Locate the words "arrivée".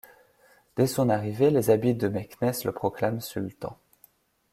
1.09-1.51